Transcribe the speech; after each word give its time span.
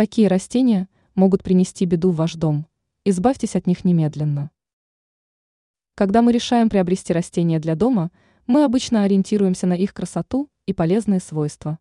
Какие 0.00 0.28
растения 0.28 0.88
могут 1.14 1.42
принести 1.42 1.84
беду 1.84 2.10
в 2.10 2.16
ваш 2.16 2.32
дом? 2.32 2.66
Избавьтесь 3.04 3.54
от 3.54 3.66
них 3.66 3.84
немедленно. 3.84 4.50
Когда 5.94 6.22
мы 6.22 6.32
решаем 6.32 6.70
приобрести 6.70 7.12
растения 7.12 7.58
для 7.58 7.74
дома, 7.74 8.10
мы 8.46 8.64
обычно 8.64 9.02
ориентируемся 9.02 9.66
на 9.66 9.74
их 9.74 9.92
красоту 9.92 10.48
и 10.64 10.72
полезные 10.72 11.20
свойства. 11.20 11.78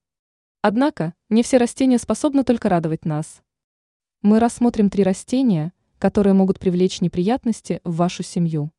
Однако, 0.62 1.13
не 1.29 1.44
все 1.44 1.55
растения 1.55 1.97
способны 1.97 2.44
только 2.44 2.68
радовать 2.68 3.05
нас. 3.05 3.42
Мы 4.22 4.42
рассмотрим 4.42 4.90
три 4.90 5.06
растения, 5.06 5.72
которые 5.97 6.33
могут 6.33 6.60
привлечь 6.60 6.99
неприятности 6.99 7.79
в 7.86 7.96
вашу 7.96 8.22
семью. 8.22 8.74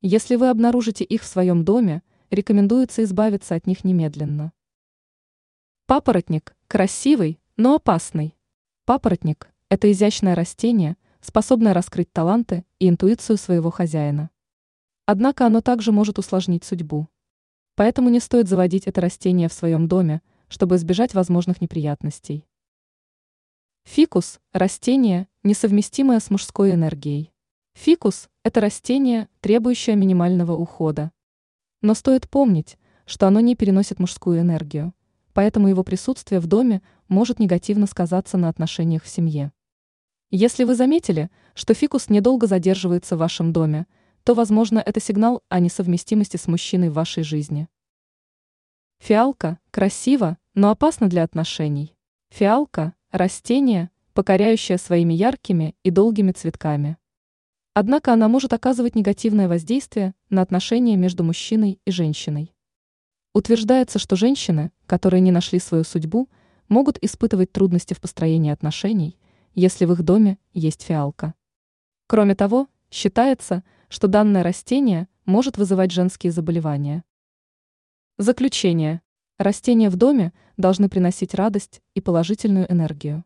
Если 0.00 0.36
вы 0.36 0.48
обнаружите 0.48 1.02
их 1.02 1.22
в 1.22 1.26
своем 1.26 1.64
доме, 1.64 2.04
рекомендуется 2.30 3.02
избавиться 3.02 3.56
от 3.56 3.66
них 3.66 3.82
немедленно. 3.82 4.52
Папоротник– 5.86 6.54
красивый, 6.68 7.40
но 7.56 7.74
опасный. 7.74 8.36
Папоротник– 8.90 9.52
это 9.68 9.92
изящное 9.92 10.34
растение, 10.34 10.96
способное 11.20 11.74
раскрыть 11.74 12.12
таланты 12.12 12.64
и 12.80 12.88
интуицию 12.88 13.36
своего 13.36 13.70
хозяина. 13.70 14.30
Однако 15.06 15.46
оно 15.46 15.60
также 15.60 15.92
может 15.92 16.18
усложнить 16.18 16.64
судьбу. 16.64 17.06
Поэтому 17.76 18.08
не 18.08 18.18
стоит 18.18 18.48
заводить 18.48 18.88
это 18.88 19.00
растение 19.00 19.48
в 19.48 19.52
своем 19.52 19.86
доме, 19.86 20.22
чтобы 20.48 20.74
избежать 20.74 21.14
возможных 21.14 21.60
неприятностей. 21.60 22.48
Фикус– 23.84 24.40
растение, 24.52 25.28
несовместимое 25.44 26.18
с 26.18 26.28
мужской 26.28 26.72
энергией. 26.72 27.32
Фикус– 27.74 28.28
это 28.42 28.60
растение, 28.60 29.28
требующее 29.40 29.94
минимального 29.94 30.56
ухода. 30.56 31.12
Но 31.80 31.94
стоит 31.94 32.28
помнить, 32.28 32.76
что 33.06 33.28
оно 33.28 33.38
не 33.38 33.54
переносит 33.54 34.00
мужскую 34.00 34.40
энергию, 34.40 34.92
поэтому 35.32 35.68
его 35.68 35.84
присутствие 35.84 36.40
в 36.40 36.48
доме 36.48 36.82
может 37.10 37.38
негативно 37.38 37.86
сказаться 37.86 38.38
на 38.38 38.48
отношениях 38.48 39.02
в 39.02 39.08
семье. 39.08 39.52
Если 40.30 40.64
вы 40.64 40.76
заметили, 40.76 41.28
что 41.54 41.74
фикус 41.74 42.08
недолго 42.08 42.46
задерживается 42.46 43.16
в 43.16 43.18
вашем 43.18 43.52
доме, 43.52 43.86
то, 44.24 44.34
возможно, 44.34 44.78
это 44.78 45.00
сигнал 45.00 45.42
о 45.48 45.60
несовместимости 45.60 46.38
с 46.38 46.46
мужчиной 46.46 46.88
в 46.88 46.94
вашей 46.94 47.24
жизни. 47.24 47.68
Фиалка 49.00 49.58
красиво, 49.70 50.38
но 50.54 50.70
опасно 50.70 51.08
для 51.08 51.24
отношений. 51.24 51.96
Фиалка– 52.30 52.94
растение, 53.10 53.90
покоряющее 54.14 54.78
своими 54.78 55.14
яркими 55.14 55.74
и 55.82 55.90
долгими 55.90 56.32
цветками. 56.32 56.96
Однако 57.74 58.12
она 58.12 58.28
может 58.28 58.52
оказывать 58.52 58.94
негативное 58.94 59.48
воздействие 59.48 60.14
на 60.28 60.42
отношения 60.42 60.96
между 60.96 61.24
мужчиной 61.24 61.80
и 61.84 61.90
женщиной. 61.90 62.54
Утверждается, 63.32 63.98
что 63.98 64.16
женщины, 64.16 64.70
которые 64.86 65.20
не 65.20 65.30
нашли 65.30 65.58
свою 65.58 65.82
судьбу, 65.84 66.28
могут 66.70 66.96
испытывать 67.02 67.52
трудности 67.52 67.92
в 67.92 68.00
построении 68.00 68.50
отношений, 68.50 69.18
если 69.54 69.84
в 69.84 69.92
их 69.92 70.02
доме 70.02 70.38
есть 70.54 70.82
фиалка. 70.82 71.34
Кроме 72.06 72.34
того, 72.34 72.68
считается, 72.90 73.62
что 73.88 74.06
данное 74.06 74.42
растение 74.42 75.08
может 75.26 75.58
вызывать 75.58 75.90
женские 75.90 76.32
заболевания. 76.32 77.04
Заключение. 78.16 79.02
Растения 79.36 79.90
в 79.90 79.96
доме 79.96 80.32
должны 80.56 80.88
приносить 80.88 81.34
радость 81.34 81.82
и 81.94 82.00
положительную 82.00 82.70
энергию. 82.70 83.24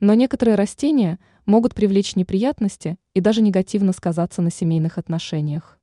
Но 0.00 0.14
некоторые 0.14 0.56
растения 0.56 1.18
могут 1.46 1.74
привлечь 1.74 2.16
неприятности 2.16 2.98
и 3.14 3.20
даже 3.20 3.42
негативно 3.42 3.92
сказаться 3.92 4.42
на 4.42 4.50
семейных 4.50 4.98
отношениях. 4.98 5.78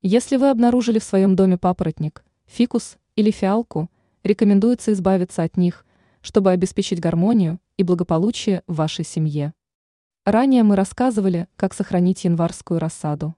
Если 0.00 0.36
вы 0.36 0.50
обнаружили 0.50 0.98
в 0.98 1.04
своем 1.04 1.34
доме 1.34 1.58
папоротник, 1.58 2.24
фикус 2.46 2.98
или 3.16 3.30
фиалку, 3.30 3.90
рекомендуется 4.22 4.92
избавиться 4.92 5.42
от 5.42 5.56
них, 5.56 5.83
чтобы 6.24 6.52
обеспечить 6.52 7.00
гармонию 7.00 7.60
и 7.76 7.82
благополучие 7.82 8.62
в 8.66 8.76
вашей 8.76 9.04
семье. 9.04 9.52
Ранее 10.24 10.62
мы 10.62 10.74
рассказывали, 10.74 11.48
как 11.54 11.74
сохранить 11.74 12.24
январскую 12.24 12.80
рассаду. 12.80 13.34